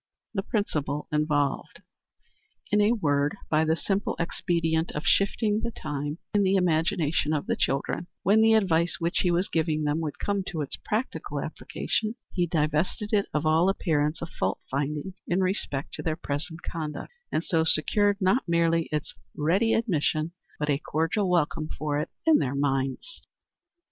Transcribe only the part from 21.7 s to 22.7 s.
for it, in their